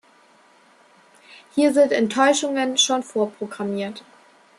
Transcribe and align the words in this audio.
Hier 1.53 1.75
sind 1.75 1.91
Enttäuschungen 1.91 2.75
schon 2.79 3.03
vorprogrammiert. 3.03 4.03